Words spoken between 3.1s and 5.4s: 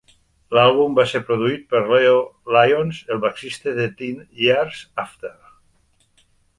el baixista de Ten Years After.